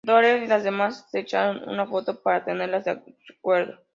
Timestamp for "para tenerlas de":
2.23-3.03